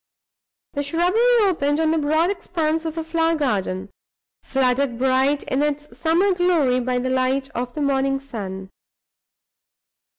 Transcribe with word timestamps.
The 0.73 0.81
shrubbery 0.81 1.21
opened 1.41 1.79
on 1.79 1.91
the 1.91 1.99
broad 1.99 2.31
expanse 2.31 2.85
of 2.85 2.97
a 2.97 3.03
flower 3.03 3.35
garden, 3.35 3.91
flooded 4.41 4.97
bright 4.97 5.43
in 5.43 5.61
its 5.61 5.95
summer 5.95 6.33
glory 6.33 6.79
by 6.79 6.97
the 6.97 7.11
light 7.11 7.49
of 7.51 7.75
the 7.75 7.83
morning 7.83 8.19
sun. 8.19 8.71